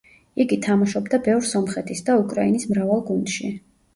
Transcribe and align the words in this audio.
იგი 0.45 0.57
თამაშობდა 0.67 1.19
ბევრ 1.27 1.43
სომხეთის 1.49 2.01
და 2.09 2.15
უკრაინის 2.21 2.65
მრავალ 2.71 3.03
გუნდში. 3.13 3.53